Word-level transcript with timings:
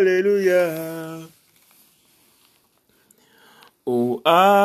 Alléluia. 0.00 0.64
Oh, 3.84 4.22
Alléluia. 4.24 4.56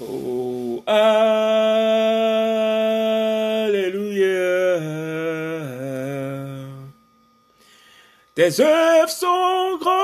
Oh, 0.00 0.82
Alléluia. 0.86 1.18
Tes 8.34 8.60
œuvres 8.60 9.10
sont 9.10 9.76
grandes 9.78 9.98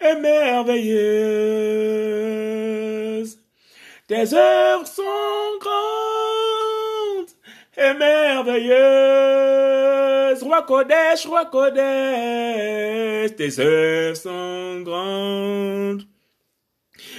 et 0.00 0.14
merveilleuses. 0.14 1.90
Tes 4.10 4.34
œuvres 4.34 4.86
sont 4.88 5.58
grandes 5.60 5.80
et 8.00 8.08
merveilleuses. 8.34 10.42
Roi 10.42 10.62
Kodesh, 10.62 11.26
Roi 11.26 11.44
Kodesh, 11.46 13.34
tes 13.36 13.60
œuvres 13.60 14.16
sont 14.16 14.82
grandes 14.82 16.02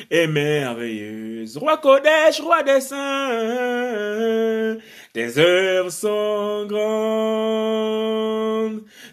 et 0.10 0.28
merveilleuses. 0.28 1.58
Roi 1.58 1.78
Kodesh, 1.78 2.40
Roi 2.42 2.64
des 2.64 2.82
saints, 2.82 4.78
tes 5.14 5.38
œuvres 5.38 5.92
sont 5.92 6.66
grandes 6.68 8.02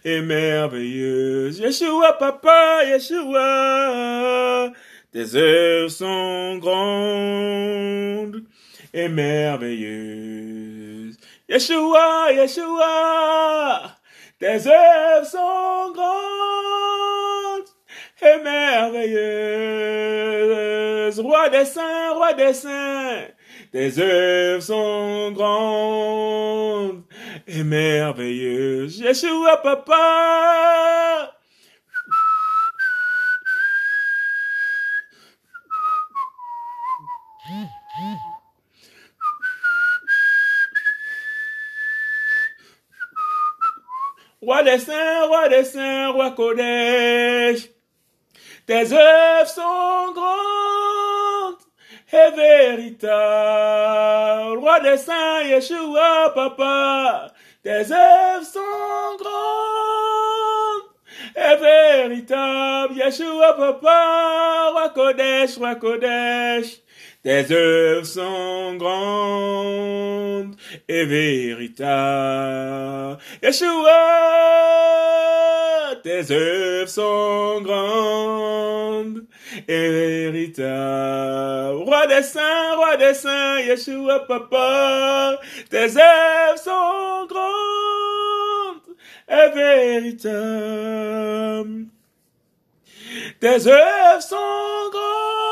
et 0.04 0.20
merveilleuses. 0.20 1.58
Yeshua, 1.58 2.12
Papa, 2.14 2.84
Yeshua, 2.86 4.72
tes 5.12 5.36
œuvres 5.36 5.90
sont 5.90 6.56
grandes 6.58 8.44
et 8.94 9.08
merveilleuses. 9.08 10.37
Yeshua, 11.48 12.30
Yeshua, 12.32 13.96
tes 14.38 14.66
œuvres 14.66 15.26
sont 15.26 15.92
grandes 15.94 17.64
et 18.20 18.36
merveilleuses. 18.42 21.20
Roi 21.20 21.48
des 21.48 21.64
saints, 21.64 22.12
roi 22.12 22.34
des 22.34 22.52
saints, 22.52 23.28
tes 23.72 23.98
œuvres 23.98 24.62
sont 24.62 25.32
grandes 25.32 27.04
et 27.46 27.62
merveilleuses. 27.62 28.98
Yeshua, 28.98 29.56
papa. 29.62 31.37
Roi 44.40 44.62
des 44.62 44.78
saints, 44.78 45.26
roi 45.26 45.48
des 45.48 45.64
saints, 45.64 46.12
roi 46.12 46.30
Kodesh. 46.30 47.70
Tes 48.66 48.92
œuvres 48.92 49.48
sont 49.48 50.12
grandes 50.14 51.56
et 52.12 52.30
véritables. 52.36 54.58
Roi 54.58 54.78
des 54.78 54.96
saints, 54.96 55.42
Yeshua, 55.42 56.30
papa. 56.36 57.32
Tes 57.64 57.90
œuvres 57.90 58.44
sont 58.44 59.16
grandes 59.18 60.84
et 61.34 61.56
véritables. 61.56 62.94
Yeshua, 62.94 63.54
papa. 63.54 64.70
Roi 64.72 64.88
Kodesh, 64.90 65.56
roi 65.56 65.74
Kodesh. 65.74 66.80
Tes 67.24 67.52
œuvres 67.52 68.06
sont 68.06 68.76
grandes 68.76 70.54
et 70.88 71.04
véritables. 71.04 73.18
Yeshua, 73.42 73.90
tes 76.04 76.30
œuvres 76.30 76.88
sont 76.88 77.60
grandes 77.62 79.26
et 79.66 80.30
véritables. 80.30 81.78
Roi 81.78 82.06
des 82.06 82.22
saints, 82.22 82.76
roi 82.76 82.96
des 82.96 83.14
saints, 83.14 83.62
Yeshua, 83.62 84.20
papa, 84.20 85.40
tes 85.70 85.96
œuvres 85.96 86.58
sont 86.62 87.26
grandes 87.26 88.94
et 89.28 89.48
véritables. 89.56 91.86
Tes 93.40 93.66
œuvres 93.66 94.22
sont 94.22 94.90
grandes 94.92 95.47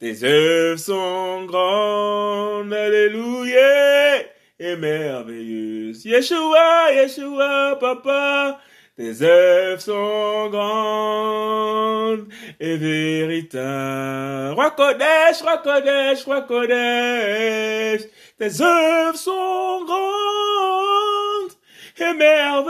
tes 0.00 0.24
œuvres 0.24 0.78
sont 0.78 1.44
grandes, 1.44 2.72
alléluia, 2.72 4.22
et 4.58 4.76
merveilleuses. 4.76 6.06
Yeshua, 6.06 6.90
Yeshua, 6.94 7.76
papa, 7.78 8.60
tes 8.96 9.22
œuvres 9.22 9.82
sont 9.82 10.48
grandes 10.48 12.28
et 12.60 12.78
véritables. 12.78 14.54
Roi 14.54 14.70
Kodesh, 14.70 15.42
Roi 15.42 15.58
Kodesh, 15.58 16.24
Roi 16.24 16.40
Kodesh, 16.42 18.02
tes 18.42 18.60
œuvres 18.60 19.16
sont 19.16 19.84
grandes 19.84 21.52
et 21.96 22.12
merveilleuses, 22.14 22.66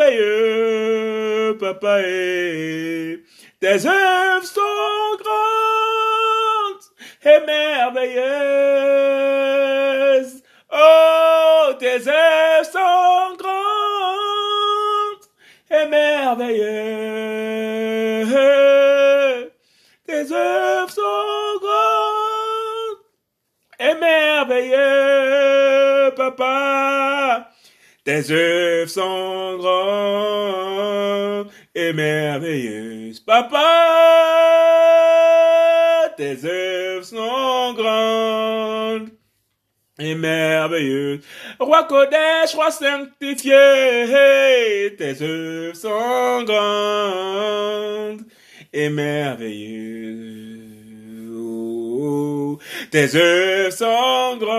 papa. 1.58 2.02
Et 2.02 3.24
tes 3.58 3.86
œuvres 3.86 4.44
sont 4.44 5.16
grandes 5.22 6.84
et 7.24 7.40
merveilleuses. 7.46 8.02
Oh, 10.70 11.72
tes 11.80 12.06
œuvres 12.06 12.70
sont 12.70 13.34
grandes 13.38 15.24
et 15.70 15.86
merveilleuses. 15.86 16.66
Tes 20.06 20.32
œuvres 20.34 20.90
sont 20.90 21.58
grandes 21.62 22.02
et 23.82 23.94
merveilleuses, 23.94 25.41
papa. 26.14 27.50
Tes 28.04 28.30
œuvres 28.32 28.90
sont 28.90 29.58
grandes 29.58 31.50
et 31.74 31.92
merveilleuses, 31.92 33.20
papa. 33.20 33.58
Tes 36.16 36.44
œuvres 36.44 37.04
sont 37.04 37.74
grandes 37.74 39.10
et 39.98 40.14
merveilleuses. 40.14 41.20
Roi 41.60 41.84
Kodesh, 41.84 42.54
roi 42.54 42.70
sanctifié, 42.70 43.54
tes 44.98 45.22
œuvres 45.22 45.76
sont 45.76 46.42
grandes 46.44 48.22
et 48.72 48.88
merveilleuses. 48.88 50.51
Tes 52.92 53.16
œuvres 53.16 53.72
sont 53.72 54.36
grandes 54.36 54.52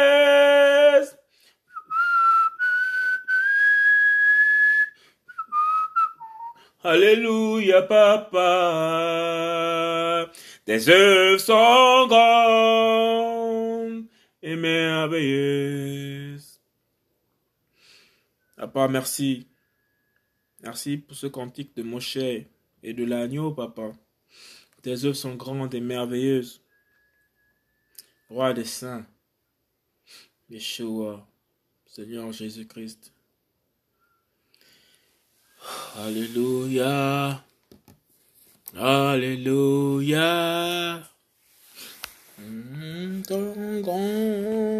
Alléluia, 6.83 7.83
papa. 7.83 8.41
Tes 10.65 10.89
œuvres 10.89 11.39
sont 11.39 12.07
grandes 12.07 14.07
et 14.41 14.55
merveilleuses. 14.55 16.59
Papa, 18.55 18.87
merci. 18.87 19.47
Merci 20.63 20.97
pour 20.97 21.15
ce 21.15 21.27
cantique 21.27 21.75
de 21.75 21.83
Moshe 21.83 22.17
et 22.17 22.49
de 22.83 23.05
l'agneau, 23.05 23.51
papa. 23.51 23.91
Tes 24.81 25.05
œuvres 25.05 25.13
sont 25.13 25.35
grandes 25.35 25.75
et 25.75 25.81
merveilleuses. 25.81 26.63
Roi 28.29 28.53
des 28.53 28.65
saints, 28.65 29.05
Yeshua, 30.49 31.27
Seigneur 31.85 32.31
Jésus-Christ. 32.31 33.13
Alléluia. 35.99 37.43
Alléluia. 38.77 40.23
Mm, 42.39 43.21
ton 43.27 43.81
grand 43.81 44.70